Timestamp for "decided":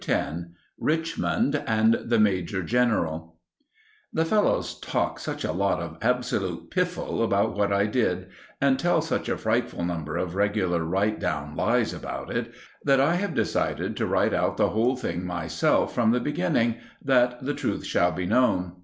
13.35-13.95